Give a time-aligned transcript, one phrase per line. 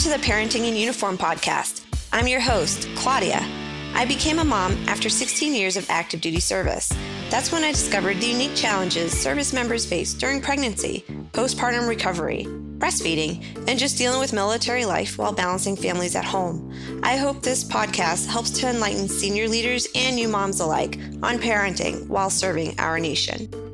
[0.00, 1.84] to the Parenting in Uniform podcast.
[2.10, 3.46] I'm your host, Claudia.
[3.92, 6.90] I became a mom after 16 years of active duty service.
[7.28, 12.46] That's when I discovered the unique challenges service members face during pregnancy, postpartum recovery,
[12.78, 16.72] breastfeeding, and just dealing with military life while balancing families at home.
[17.02, 22.06] I hope this podcast helps to enlighten senior leaders and new moms alike on parenting
[22.06, 23.69] while serving our nation.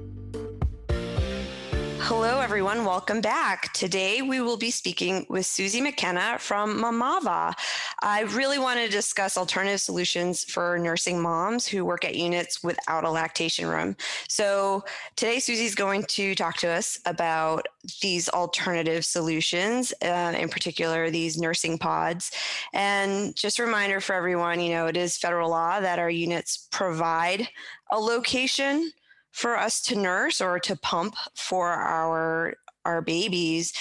[2.09, 2.85] Hello, everyone.
[2.85, 3.73] Welcome back.
[3.73, 7.53] Today, we will be speaking with Suzie McKenna from Mamava.
[8.01, 13.03] I really want to discuss alternative solutions for nursing moms who work at units without
[13.03, 13.97] a lactation room.
[14.29, 14.85] So,
[15.17, 17.67] today, Suzie's going to talk to us about
[18.01, 22.31] these alternative solutions, uh, in particular, these nursing pods.
[22.73, 26.69] And just a reminder for everyone you know, it is federal law that our units
[26.71, 27.49] provide
[27.91, 28.93] a location
[29.37, 32.55] for us to nurse or to pump for our
[32.87, 33.73] our babies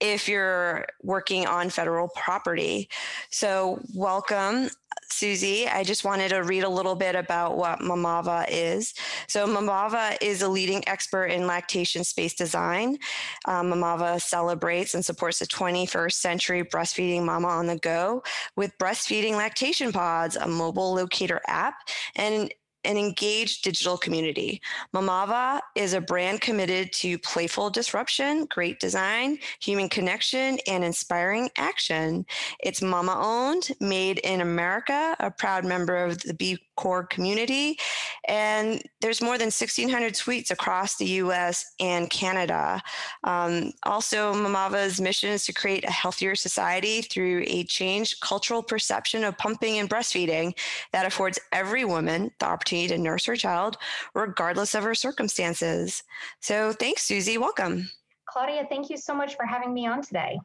[0.00, 2.88] if you're working on federal property.
[3.30, 4.70] So, welcome,
[5.12, 5.70] Suzie.
[5.70, 8.94] I just wanted to read a little bit about what Mamava is.
[9.28, 12.96] So, Mamava is a leading expert in lactation space design.
[13.44, 18.22] Um, Mamava celebrates and supports the 21st century breastfeeding mama on the go
[18.56, 21.74] with breastfeeding lactation pods, a mobile locator app,
[22.16, 22.50] and
[22.84, 24.60] an engaged digital community.
[24.94, 32.26] Mamava is a brand committed to playful disruption, great design, human connection, and inspiring action.
[32.60, 37.78] It's mama owned, made in America, a proud member of the B Corp community,
[38.26, 42.82] and there's more than 1,600 suites across the US and Canada.
[43.22, 49.24] Um, also, Mamava's mission is to create a healthier society through a changed cultural perception
[49.24, 50.56] of pumping and breastfeeding
[50.92, 53.76] that affords every woman the opportunity to nurse her child,
[54.14, 56.02] regardless of her circumstances.
[56.40, 57.38] So thanks, Suzie.
[57.38, 57.90] Welcome.
[58.26, 60.40] Claudia, thank you so much for having me on today.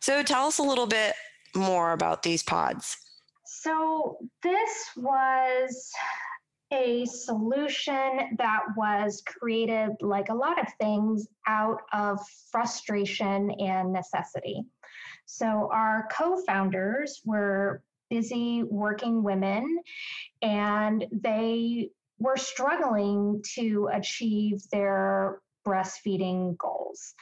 [0.00, 1.14] So tell us a little bit
[1.54, 2.96] more about these pods.
[3.66, 5.90] So this was
[6.72, 12.20] a solution that was created, like a lot of things, out of
[12.52, 14.62] frustration and necessity.
[15.24, 19.80] So, our co founders were busy working women
[20.42, 21.90] and they
[22.20, 27.14] were struggling to achieve their breastfeeding goals.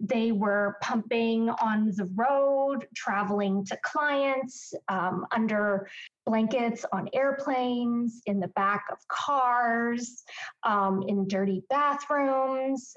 [0.00, 5.88] They were pumping on the road, traveling to clients, um, under
[6.26, 10.24] blankets on airplanes, in the back of cars,
[10.64, 12.94] um, in dirty bathrooms,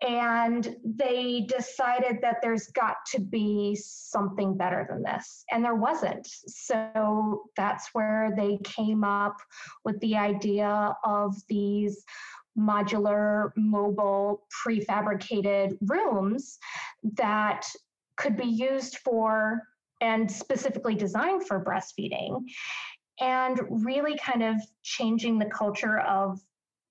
[0.00, 6.24] and they decided that there's got to be something better than this and there wasn't
[6.24, 9.36] so that's where they came up
[9.84, 12.04] with the idea of these
[12.58, 16.58] modular mobile prefabricated rooms
[17.14, 17.64] that
[18.16, 19.62] could be used for
[20.00, 22.42] and specifically designed for breastfeeding
[23.20, 26.40] and really kind of changing the culture of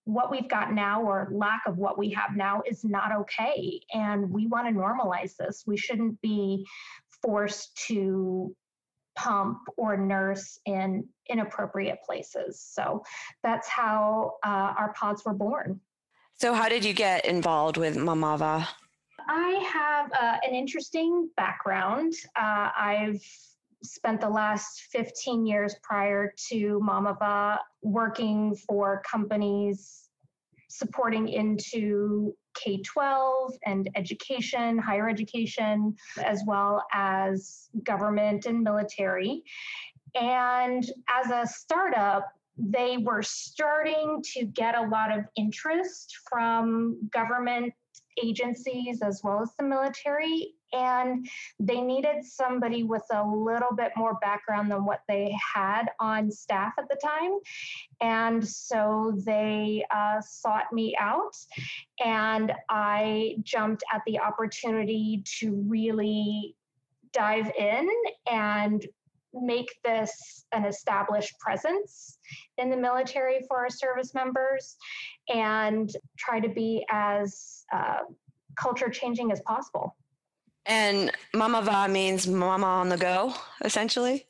[0.06, 3.82] what we've got now or lack of what we have now is not okay.
[3.94, 5.64] And we want to normalize this.
[5.68, 6.66] We shouldn't be
[7.22, 8.56] forced to
[9.18, 12.62] pump or nurse in inappropriate places.
[12.62, 13.04] So
[13.44, 15.82] that's how uh, our pods were born.
[16.36, 18.68] So, how did you get involved with Mamava?
[19.28, 22.14] I have uh, an interesting background.
[22.36, 23.22] Uh, I've
[23.84, 30.10] spent the last 15 years prior to Mamava working for companies
[30.70, 39.44] supporting into K 12 and education, higher education, as well as government and military.
[40.16, 47.74] And as a startup, they were starting to get a lot of interest from government
[48.24, 51.28] agencies as well as the military and
[51.60, 56.74] they needed somebody with a little bit more background than what they had on staff
[56.78, 57.38] at the time.
[58.02, 61.36] And so they uh, sought me out,
[62.04, 66.56] and I jumped at the opportunity to really
[67.14, 67.90] dive in
[68.30, 68.86] and
[69.34, 72.18] make this an established presence
[72.58, 74.78] in the military for our service members
[75.34, 78.00] and try to be as uh,
[78.56, 79.96] culture changing as possible.
[80.68, 83.34] And Mama Va means mama on the go,
[83.64, 84.26] essentially?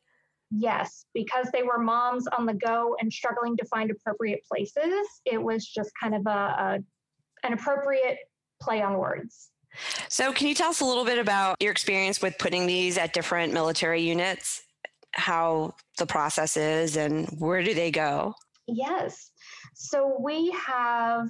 [0.51, 5.07] Yes, because they were moms on the go and struggling to find appropriate places.
[5.25, 6.79] It was just kind of a, a
[7.43, 8.17] an appropriate
[8.61, 9.49] play on words.
[10.09, 13.13] So, can you tell us a little bit about your experience with putting these at
[13.13, 14.63] different military units?
[15.11, 18.33] How the process is and where do they go?
[18.67, 19.31] Yes.
[19.73, 21.29] So, we have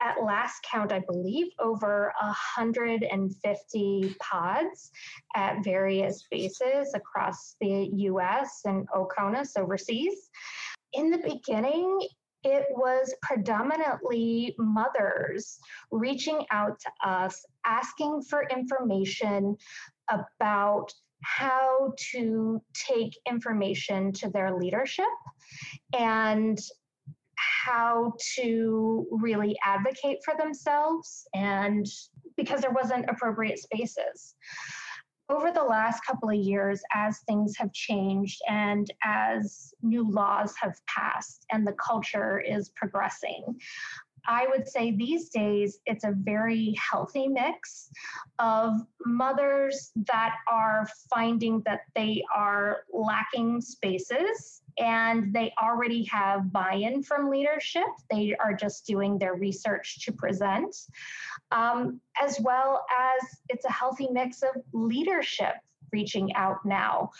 [0.00, 4.90] at last count, I believe, over 150 pods
[5.34, 10.30] at various bases across the US and OCONUS overseas.
[10.92, 12.00] In the beginning,
[12.42, 15.58] it was predominantly mothers
[15.90, 19.56] reaching out to us asking for information
[20.08, 20.92] about
[21.22, 25.04] how to take information to their leadership
[25.98, 26.58] and
[27.64, 31.86] how to really advocate for themselves and
[32.36, 34.34] because there wasn't appropriate spaces.
[35.28, 40.74] Over the last couple of years, as things have changed and as new laws have
[40.86, 43.56] passed and the culture is progressing,
[44.26, 47.90] I would say these days it's a very healthy mix
[48.38, 48.74] of
[49.06, 57.02] mothers that are finding that they are lacking spaces and they already have buy in
[57.02, 57.86] from leadership.
[58.10, 60.76] They are just doing their research to present,
[61.50, 65.54] um, as well as it's a healthy mix of leadership
[65.92, 67.10] reaching out now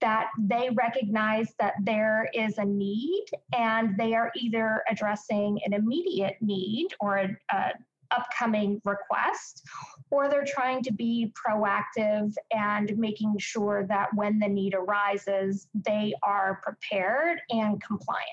[0.00, 6.36] that they recognize that there is a need and they are either addressing an immediate
[6.40, 7.72] need or a, a
[8.10, 9.62] upcoming request,
[10.10, 16.14] or they're trying to be proactive and making sure that when the need arises, they
[16.22, 18.26] are prepared and compliant.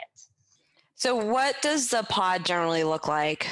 [0.95, 3.47] So, what does the pod generally look like?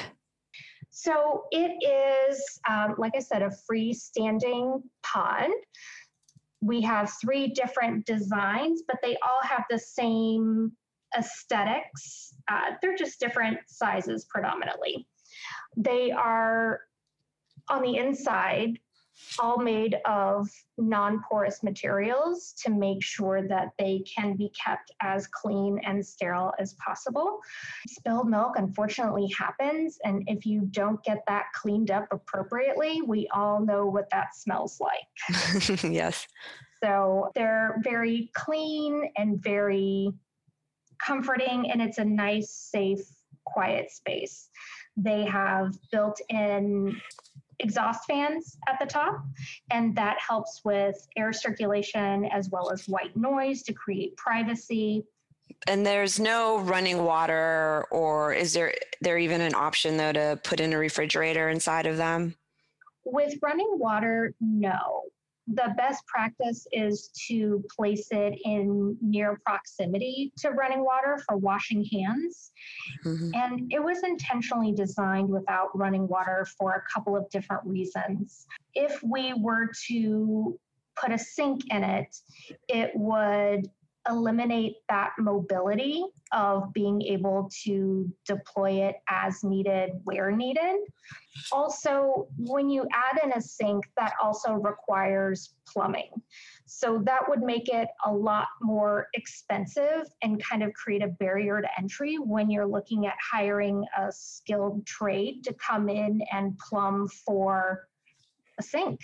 [0.90, 5.50] So, it is, um, like I said, a freestanding pod.
[6.60, 10.72] We have three different designs, but they all have the same
[11.16, 12.34] aesthetics.
[12.48, 15.06] Uh, they're just different sizes predominantly.
[15.76, 16.80] They are
[17.68, 18.78] on the inside
[19.38, 20.48] all made of
[20.78, 26.52] non porous materials to make sure that they can be kept as clean and sterile
[26.58, 27.38] as possible.
[27.88, 33.64] Spilled milk unfortunately happens, and if you don't get that cleaned up appropriately, we all
[33.64, 35.82] know what that smells like.
[35.84, 36.26] yes.
[36.82, 40.10] So they're very clean and very
[41.04, 43.00] comforting, and it's a nice, safe,
[43.44, 44.50] quiet space.
[44.96, 47.00] They have built in
[47.58, 49.24] exhaust fans at the top,
[49.70, 55.04] and that helps with air circulation as well as white noise to create privacy.
[55.66, 60.60] And there's no running water, or is there there even an option though to put
[60.60, 62.34] in a refrigerator inside of them?
[63.04, 65.04] With running water, no
[65.46, 71.84] the best practice is to place it in near proximity to running water for washing
[71.84, 72.52] hands.
[73.04, 73.30] Mm-hmm.
[73.34, 78.46] And it was intentionally designed without running water for a couple of different reasons.
[78.74, 80.58] If we were to
[81.00, 82.16] put a sink in it,
[82.68, 83.70] it would
[84.08, 90.76] eliminate that mobility of being able to deploy it as needed, where needed.
[91.52, 96.10] Also, when you add in a sink, that also requires plumbing.
[96.66, 101.60] So that would make it a lot more expensive and kind of create a barrier
[101.60, 107.08] to entry when you're looking at hiring a skilled trade to come in and plumb
[107.08, 107.88] for
[108.58, 109.00] a sink.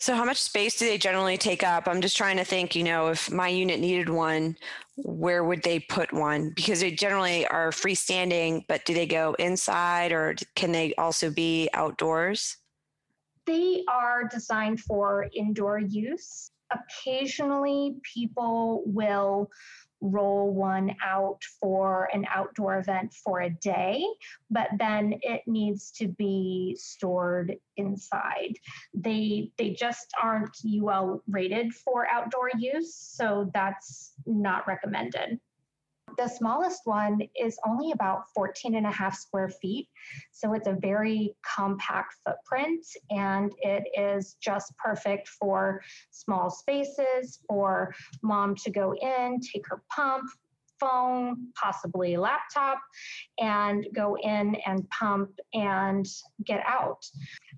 [0.00, 1.88] So, how much space do they generally take up?
[1.88, 4.56] I'm just trying to think, you know, if my unit needed one,
[4.96, 6.52] where would they put one?
[6.54, 11.68] Because they generally are freestanding, but do they go inside or can they also be
[11.74, 12.58] outdoors?
[13.44, 16.52] They are designed for indoor use.
[16.70, 19.50] Occasionally, people will
[20.00, 24.04] roll one out for an outdoor event for a day,
[24.50, 28.54] but then it needs to be stored inside.
[28.94, 35.40] They they just aren't UL rated for outdoor use, so that's not recommended.
[36.18, 39.88] The smallest one is only about 14 and a half square feet.
[40.32, 47.94] So it's a very compact footprint and it is just perfect for small spaces, for
[48.20, 50.24] mom to go in, take her pump,
[50.80, 52.80] phone, possibly laptop,
[53.38, 56.06] and go in and pump and
[56.44, 57.06] get out.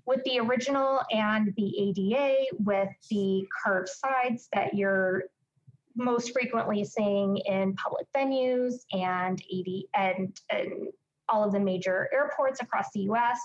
[0.05, 5.23] With the original and the ADA, with the curved sides that you're
[5.95, 10.87] most frequently seeing in public venues and ED and, and
[11.31, 13.39] all of the major airports across the US.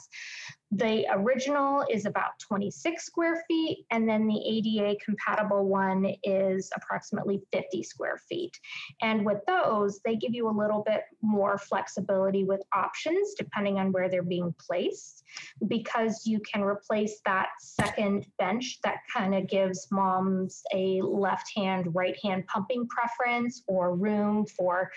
[0.73, 7.41] The original is about 26 square feet, and then the ADA compatible one is approximately
[7.53, 8.59] 50 square feet.
[9.01, 13.93] And with those, they give you a little bit more flexibility with options depending on
[13.93, 15.23] where they're being placed,
[15.69, 21.95] because you can replace that second bench that kind of gives moms a left hand,
[21.95, 24.91] right hand pumping preference or room for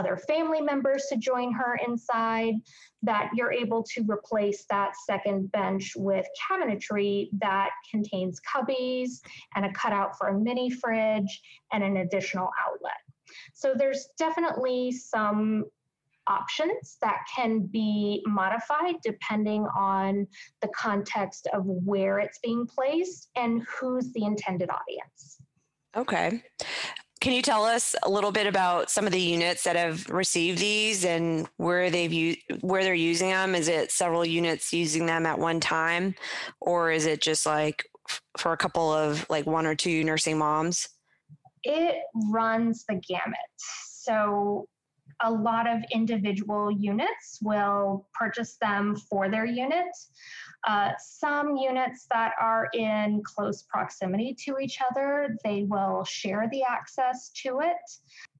[0.00, 2.54] other family members to join her inside,
[3.02, 9.20] that you're able to replace that second bench with cabinetry that contains cubbies
[9.54, 11.42] and a cutout for a mini fridge
[11.72, 12.98] and an additional outlet.
[13.54, 15.64] So there's definitely some
[16.26, 20.26] options that can be modified depending on
[20.62, 25.38] the context of where it's being placed and who's the intended audience.
[25.96, 26.42] Okay.
[27.20, 30.58] Can you tell us a little bit about some of the units that have received
[30.58, 33.54] these and where they've used, where they're using them?
[33.54, 36.14] Is it several units using them at one time,
[36.60, 37.84] or is it just like
[38.38, 40.88] for a couple of like one or two nursing moms?
[41.62, 41.96] It
[42.30, 43.36] runs the gamut.
[43.58, 44.66] So
[45.22, 49.96] a lot of individual units will purchase them for their unit.
[50.66, 56.62] Uh, some units that are in close proximity to each other, they will share the
[56.62, 57.76] access to it.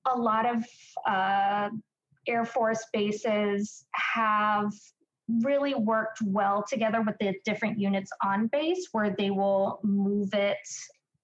[0.07, 0.65] A lot of
[1.07, 1.71] uh,
[2.27, 4.73] Air Force bases have
[5.43, 10.59] really worked well together with the different units on base where they will move it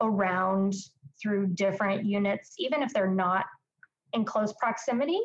[0.01, 0.75] around
[1.21, 3.47] through different units, even if they're not
[4.13, 5.21] in close proximity,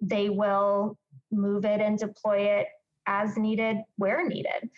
[0.00, 0.98] they will
[1.30, 2.66] move it and deploy it
[3.06, 4.68] as needed, where needed.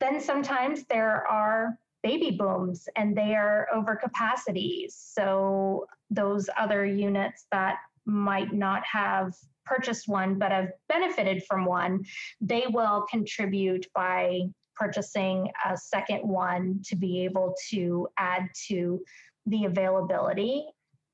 [0.00, 4.96] Then sometimes there are baby booms and they are over capacities.
[4.96, 9.34] So those other units that might not have
[9.66, 12.04] purchased one but have benefited from one,
[12.40, 14.40] they will contribute by
[14.76, 19.02] purchasing a second one to be able to add to
[19.46, 20.64] the availability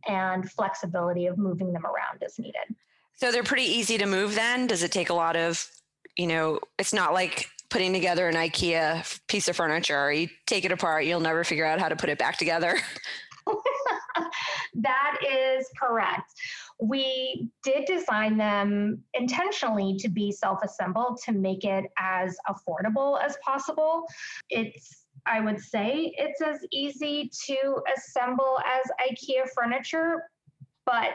[0.09, 2.75] and flexibility of moving them around as needed.
[3.17, 4.67] So they're pretty easy to move then?
[4.67, 5.65] Does it take a lot of,
[6.17, 10.13] you know, it's not like putting together an IKEA piece of furniture.
[10.13, 12.79] You take it apart, you'll never figure out how to put it back together.
[14.75, 16.33] that is correct.
[16.81, 23.37] We did design them intentionally to be self assembled to make it as affordable as
[23.45, 24.05] possible.
[24.51, 30.25] It's I would say it's as easy to assemble as IKEA furniture,
[30.87, 31.11] but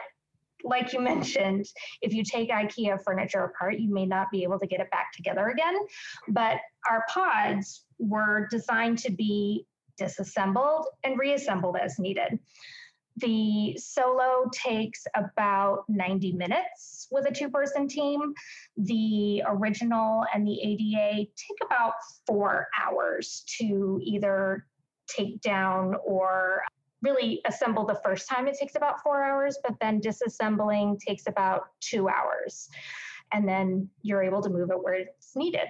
[0.64, 1.66] like you mentioned,
[2.02, 5.12] if you take IKEA furniture apart, you may not be able to get it back
[5.14, 5.76] together again.
[6.28, 6.58] But
[6.90, 9.66] our pods were designed to be
[9.98, 12.40] disassembled and reassembled as needed.
[13.18, 18.34] The solo takes about 90 minutes with a two person team.
[18.78, 21.94] The original and the ADA take about
[22.26, 24.66] four hours to either
[25.08, 26.62] take down or
[27.02, 28.48] really assemble the first time.
[28.48, 32.70] It takes about four hours but then disassembling takes about two hours.
[33.32, 35.68] And then you're able to move it where it's needed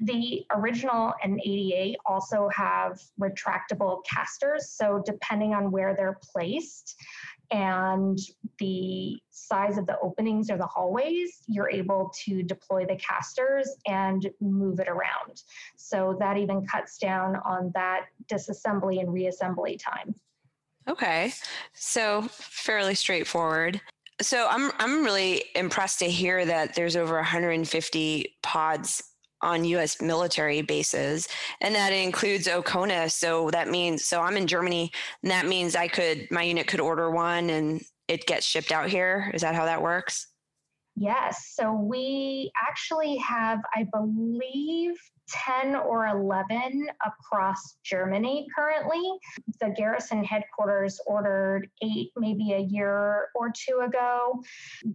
[0.00, 4.70] the original and ADA also have retractable casters.
[4.70, 6.96] So, depending on where they're placed
[7.50, 8.18] and
[8.58, 14.28] the size of the openings or the hallways, you're able to deploy the casters and
[14.40, 15.42] move it around.
[15.76, 20.14] So, that even cuts down on that disassembly and reassembly time.
[20.88, 21.32] Okay.
[21.72, 23.80] So, fairly straightforward.
[24.22, 29.02] So I'm I'm really impressed to hear that there's over 150 pods
[29.46, 31.28] on US military bases
[31.60, 34.90] and that includes OCONUS so that means so I'm in Germany
[35.22, 38.88] and that means I could my unit could order one and it gets shipped out
[38.88, 39.30] here.
[39.34, 40.28] Is that how that works?
[40.96, 41.52] Yes.
[41.54, 44.94] So we actually have I believe
[45.28, 49.02] 10 or 11 across Germany currently.
[49.60, 54.42] The garrison headquarters ordered eight maybe a year or two ago.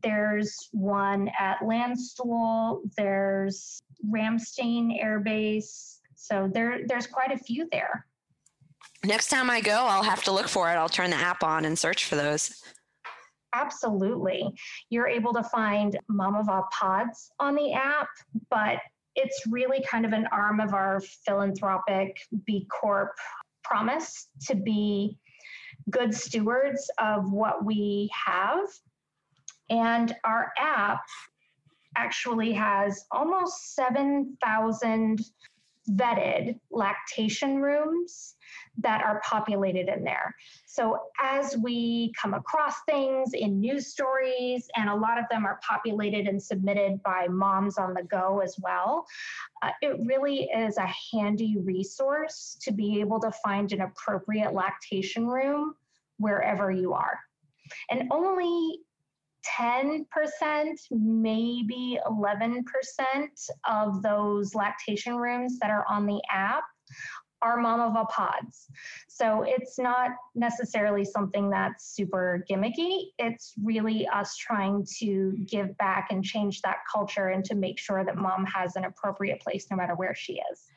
[0.01, 5.99] There's one at Landstuhl, there's Ramstein Air Base.
[6.15, 8.05] So there, there's quite a few there.
[9.03, 10.75] Next time I go, I'll have to look for it.
[10.75, 12.63] I'll turn the app on and search for those.
[13.53, 14.47] Absolutely.
[14.89, 18.07] You're able to find Mamava pods on the app,
[18.49, 18.79] but
[19.15, 23.11] it's really kind of an arm of our philanthropic B Corp
[23.63, 25.17] promise to be
[25.89, 28.67] good stewards of what we have.
[29.69, 31.01] And our app
[31.95, 35.19] actually has almost 7,000
[35.89, 38.35] vetted lactation rooms
[38.77, 40.35] that are populated in there.
[40.65, 45.59] So as we come across things in news stories, and a lot of them are
[45.67, 49.05] populated and submitted by moms on the go as well,
[49.63, 55.27] uh, it really is a handy resource to be able to find an appropriate lactation
[55.27, 55.73] room
[56.17, 57.19] wherever you are.
[57.89, 58.79] And only
[59.59, 60.05] 10%,
[60.91, 62.63] maybe 11%
[63.67, 66.63] of those lactation rooms that are on the app
[67.41, 68.67] our Mamava pods.
[69.07, 73.05] So it's not necessarily something that's super gimmicky.
[73.17, 78.05] It's really us trying to give back and change that culture and to make sure
[78.05, 80.67] that mom has an appropriate place no matter where she is.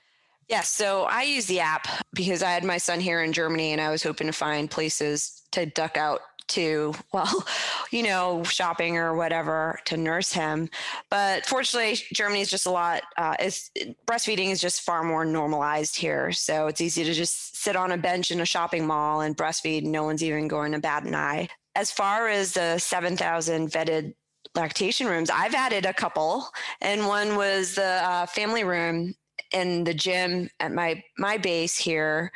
[0.49, 0.69] Yes.
[0.69, 3.91] So I use the app because I had my son here in Germany and I
[3.91, 7.45] was hoping to find places to duck out to, well,
[7.91, 10.69] you know, shopping or whatever to nurse him.
[11.11, 13.71] But fortunately, Germany is just a lot, uh, is,
[14.07, 16.33] breastfeeding is just far more normalized here.
[16.33, 19.85] So it's easy to just sit on a bench in a shopping mall and breastfeed.
[19.85, 21.49] No one's even going to bat an eye.
[21.77, 24.15] As far as the 7,000 vetted
[24.55, 26.47] lactation rooms, I've added a couple,
[26.81, 29.15] and one was the uh, family room
[29.55, 32.33] in the gym at my my base here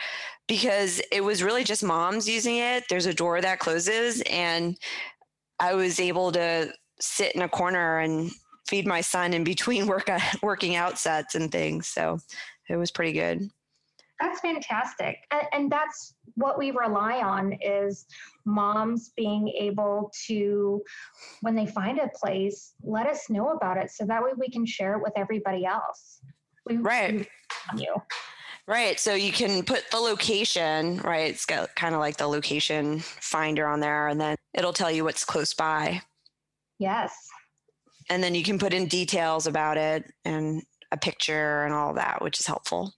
[0.46, 2.84] because it was really just moms using it.
[2.88, 4.78] There's a door that closes, and
[5.60, 8.30] I was able to sit in a corner and
[8.66, 10.08] feed my son in between work
[10.42, 11.88] working out sets and things.
[11.88, 12.18] So
[12.68, 13.50] it was pretty good.
[14.20, 15.18] That's fantastic.
[15.30, 18.04] And, and, that's what we rely on is
[18.44, 20.82] moms being able to,
[21.42, 24.66] when they find a place, let us know about it so that way we can
[24.66, 26.20] share it with everybody else.
[26.68, 27.28] We, right.
[27.74, 27.94] We you.
[28.66, 29.00] Right.
[29.00, 31.30] So you can put the location, right?
[31.30, 35.04] It's got kind of like the location finder on there, and then it'll tell you
[35.04, 36.02] what's close by.
[36.78, 37.14] Yes.
[38.10, 42.22] And then you can put in details about it and a picture and all that,
[42.22, 42.92] which is helpful.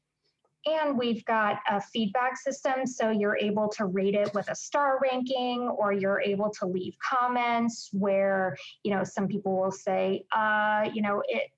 [0.67, 2.87] And we've got a feedback system.
[2.87, 6.95] So you're able to rate it with a star ranking, or you're able to leave
[6.99, 11.51] comments where, you know, some people will say, uh, you know, it,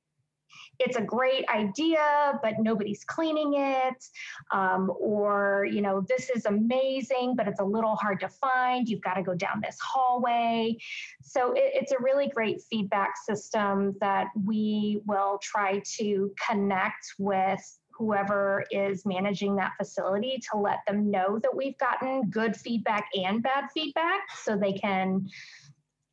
[0.79, 4.05] it's a great idea, but nobody's cleaning it.
[4.53, 8.89] Um, or, you know, this is amazing, but it's a little hard to find.
[8.89, 10.77] You've got to go down this hallway.
[11.23, 17.61] So it, it's a really great feedback system that we will try to connect with
[17.91, 23.43] whoever is managing that facility to let them know that we've gotten good feedback and
[23.43, 25.27] bad feedback so they can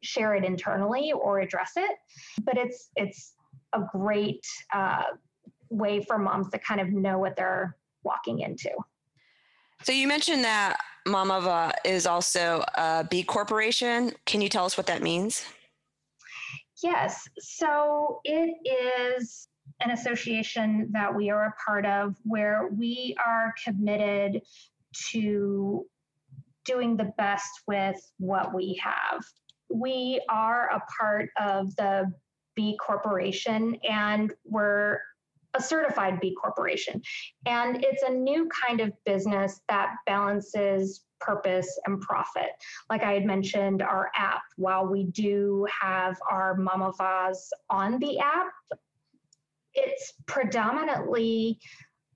[0.01, 1.97] share it internally or address it
[2.43, 3.33] but it's it's
[3.73, 5.03] a great uh,
[5.69, 8.69] way for moms to kind of know what they're walking into.
[9.83, 10.77] So you mentioned that
[11.07, 14.13] Mamava is also a B corporation.
[14.25, 15.45] Can you tell us what that means?
[16.83, 17.27] Yes.
[17.39, 19.47] So it is
[19.81, 24.41] an association that we are a part of where we are committed
[25.11, 25.85] to
[26.65, 29.23] doing the best with what we have.
[29.69, 32.11] We are a part of the
[32.59, 34.99] B Corporation, and we're
[35.53, 37.01] a certified B Corporation.
[37.45, 42.49] And it's a new kind of business that balances purpose and profit.
[42.89, 47.37] Like I had mentioned, our app, while we do have our Mamavas
[47.69, 48.51] on the app,
[49.73, 51.59] it's predominantly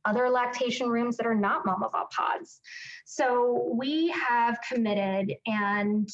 [0.04, 2.60] other lactation rooms that are not Mama Mamava pods.
[3.06, 6.10] So we have committed and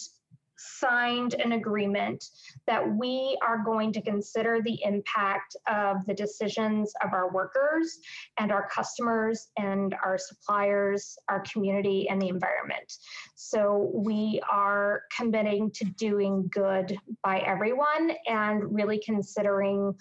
[0.60, 2.24] signed an agreement
[2.68, 8.00] that we are going to consider the impact of the decisions of our workers
[8.40, 12.94] and our customers and our suppliers, our community, and the environment.
[13.36, 19.96] So we are committing to doing good by everyone and really considering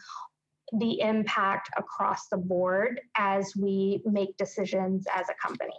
[0.79, 5.73] the impact across the board as we make decisions as a company.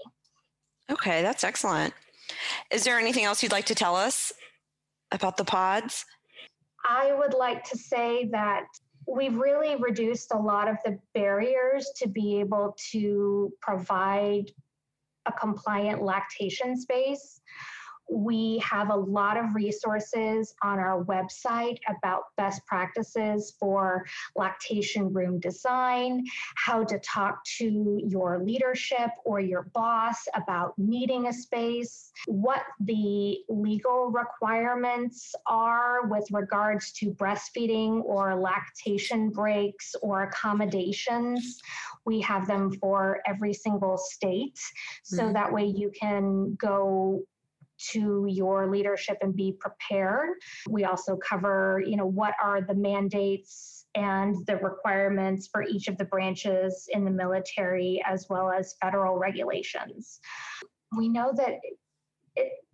[0.89, 1.93] Okay, that's excellent.
[2.71, 4.31] Is there anything else you'd like to tell us
[5.11, 6.05] about the pods?
[6.87, 8.65] I would like to say that
[9.07, 14.51] we've really reduced a lot of the barriers to be able to provide
[15.25, 17.41] a compliant lactation space.
[18.11, 25.39] We have a lot of resources on our website about best practices for lactation room
[25.39, 32.63] design, how to talk to your leadership or your boss about needing a space, what
[32.79, 41.61] the legal requirements are with regards to breastfeeding or lactation breaks or accommodations.
[42.05, 44.59] We have them for every single state.
[45.03, 45.33] So mm-hmm.
[45.33, 47.23] that way you can go
[47.91, 50.29] to your leadership and be prepared.
[50.69, 55.97] We also cover, you know, what are the mandates and the requirements for each of
[55.97, 60.19] the branches in the military as well as federal regulations.
[60.95, 61.55] We know that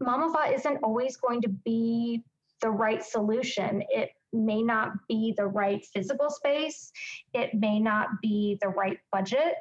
[0.02, 2.24] Mamava isn't always going to be
[2.62, 3.84] the right solution.
[3.90, 6.92] It may not be the right physical space,
[7.34, 9.56] it may not be the right budget,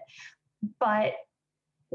[0.80, 1.12] but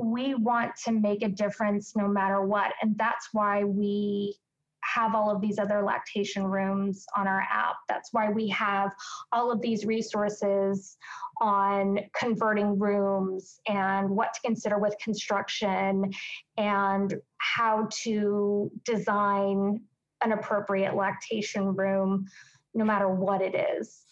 [0.02, 2.72] we want to make a difference no matter what.
[2.82, 4.38] And that's why we
[4.82, 7.76] have all of these other lactation rooms on our app.
[7.88, 8.92] That's why we have
[9.32, 10.98] all of these resources
[11.42, 16.12] on converting rooms and what to consider with construction
[16.58, 19.82] and how to design
[20.24, 22.26] an appropriate lactation room,
[22.74, 24.04] no matter what it is.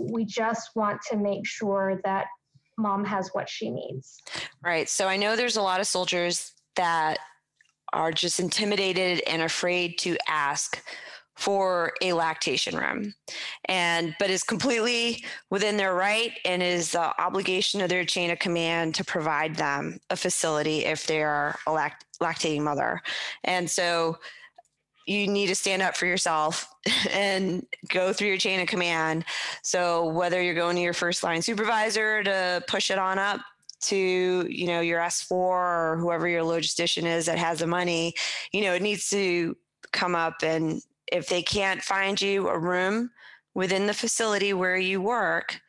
[0.00, 2.26] We just want to make sure that
[2.76, 4.22] mom has what she needs.
[4.62, 4.88] Right.
[4.88, 7.18] So I know there's a lot of soldiers that
[7.92, 10.82] are just intimidated and afraid to ask
[11.36, 13.14] for a lactation room
[13.66, 18.38] and but is completely within their right and is the obligation of their chain of
[18.38, 23.02] command to provide them a facility if they are a lact- lactating mother
[23.44, 24.16] and so
[25.06, 26.68] you need to stand up for yourself
[27.10, 29.24] and go through your chain of command.
[29.62, 33.40] So whether you're going to your first line supervisor to push it on up
[33.78, 38.14] to you know your s4 or whoever your logistician is that has the money
[38.50, 39.54] you know it needs to
[39.92, 40.42] come up.
[40.42, 43.10] And if they can't find you a room
[43.54, 45.60] within the facility where you work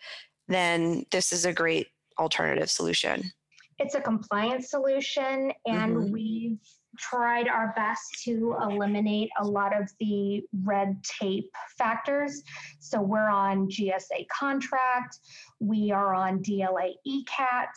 [0.47, 3.31] then this is a great alternative solution.
[3.79, 6.11] It's a compliance solution and mm-hmm.
[6.11, 6.59] we've
[6.97, 12.43] tried our best to eliminate a lot of the red tape factors.
[12.79, 15.19] So we're on GSA contract,
[15.59, 17.69] we are on DLA ECAT,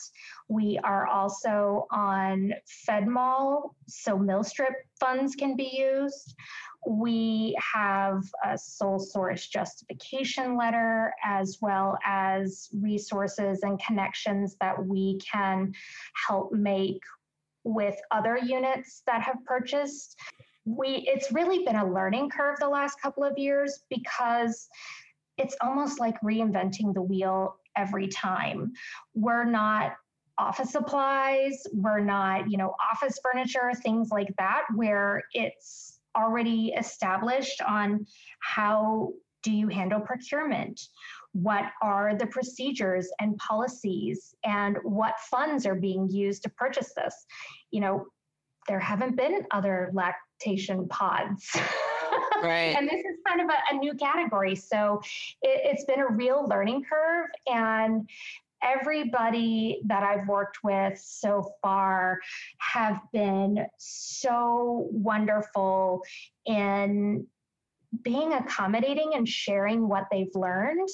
[0.48, 2.52] we are also on
[2.88, 6.34] FedMall, so MILSTRIP funds can be used.
[6.86, 15.18] We have a sole source justification letter as well as resources and connections that we
[15.18, 15.74] can
[16.26, 17.02] help make
[17.64, 20.16] with other units that have purchased.
[20.64, 24.68] We it's really been a learning curve the last couple of years because
[25.38, 28.72] it's almost like reinventing the wheel every time.
[29.14, 29.92] We're not
[30.38, 37.60] office supplies, we're not, you know, office furniture, things like that where it's already established
[37.62, 38.06] on
[38.40, 40.80] how do you handle procurement?
[41.32, 47.14] What are the procedures and policies and what funds are being used to purchase this.
[47.70, 48.06] You know
[48.68, 51.56] there haven't been other lactation pods.
[52.42, 52.74] Right.
[52.74, 54.56] And this is kind of a, a new category.
[54.56, 55.00] So
[55.42, 58.08] it, it's been a real learning curve and
[58.62, 62.18] everybody that I've worked with so far
[62.58, 66.02] have been so wonderful
[66.46, 67.26] in
[68.02, 70.88] being accommodating and sharing what they've learned.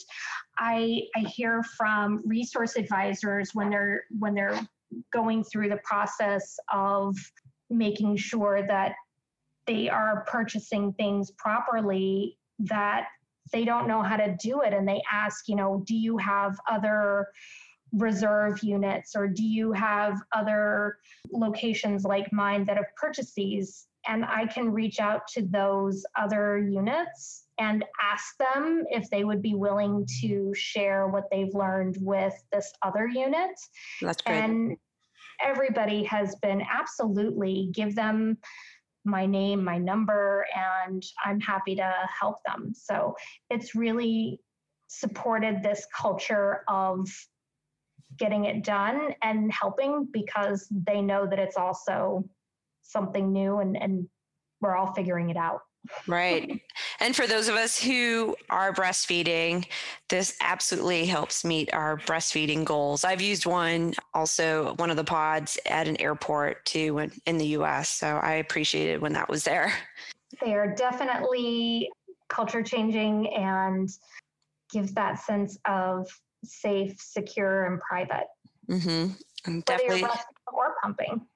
[0.58, 4.58] I, I hear from resource advisors when they're when they're
[5.12, 7.16] going through the process of
[7.68, 8.94] making sure that
[9.66, 13.08] they are purchasing things properly that
[13.52, 16.56] they don't know how to do it and they ask you know do you have
[16.70, 17.26] other
[17.92, 20.98] reserve units or do you have other
[21.32, 26.58] locations like mine that have purchased these and I can reach out to those other
[26.58, 32.34] units and ask them if they would be willing to share what they've learned with
[32.52, 33.52] this other unit.
[34.02, 34.36] That's great.
[34.36, 34.76] And
[35.42, 38.38] everybody has been absolutely give them
[39.04, 42.72] my name, my number, and I'm happy to help them.
[42.74, 43.14] So
[43.50, 44.40] it's really
[44.88, 47.08] supported this culture of
[48.18, 52.24] getting it done and helping because they know that it's also
[52.86, 54.08] something new and, and
[54.60, 55.60] we're all figuring it out.
[56.06, 56.60] Right.
[57.00, 59.66] And for those of us who are breastfeeding,
[60.08, 63.04] this absolutely helps meet our breastfeeding goals.
[63.04, 67.46] I've used one also, one of the pods at an airport too in, in the
[67.58, 67.88] US.
[67.88, 69.72] So I appreciated when that was there.
[70.42, 71.90] They are definitely
[72.28, 73.88] culture changing and
[74.72, 76.08] gives that sense of
[76.44, 78.26] safe, secure, and private.
[78.68, 79.12] Mm-hmm.
[79.46, 80.08] Whether definitely.
[80.52, 81.26] Or pumping.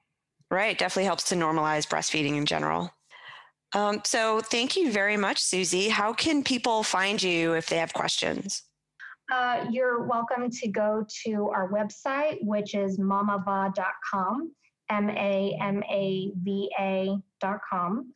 [0.51, 0.77] Right.
[0.77, 2.91] Definitely helps to normalize breastfeeding in general.
[3.73, 5.89] Um, so thank you very much, Suzie.
[5.89, 8.63] How can people find you if they have questions?
[9.31, 14.51] Uh, you're welcome to go to our website, which is mamava.com,
[14.89, 18.11] M A M A V A.com,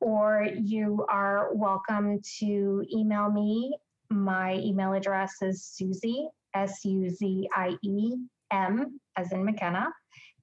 [0.00, 3.76] or you are welcome to email me.
[4.08, 8.14] My email address is Suzie, S U Z I E
[8.50, 9.88] M, as in McKenna,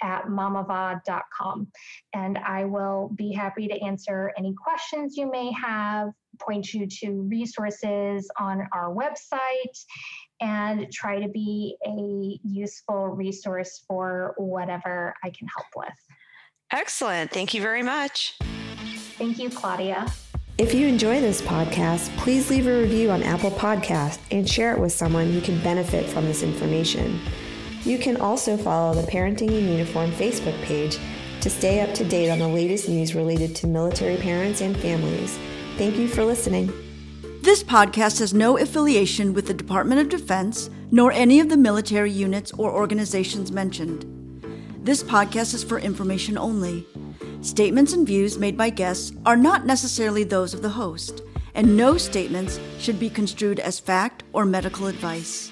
[0.03, 1.67] at mamava.com.
[2.13, 7.21] And I will be happy to answer any questions you may have, point you to
[7.21, 9.85] resources on our website,
[10.41, 15.93] and try to be a useful resource for whatever I can help with.
[16.71, 17.31] Excellent.
[17.31, 18.37] Thank you very much.
[19.17, 20.11] Thank you, Claudia.
[20.57, 24.79] If you enjoy this podcast, please leave a review on Apple Podcast and share it
[24.79, 27.19] with someone who can benefit from this information.
[27.85, 30.97] You can also follow the Parenting in Uniform Facebook page
[31.41, 35.37] to stay up to date on the latest news related to military parents and families.
[35.77, 36.71] Thank you for listening.
[37.41, 42.09] This podcast has no affiliation with the Department of Defense nor any of the military
[42.09, 44.05] units or organizations mentioned.
[44.77, 46.87] This podcast is for information only.
[47.41, 51.21] Statements and views made by guests are not necessarily those of the host,
[51.53, 55.51] and no statements should be construed as fact or medical advice.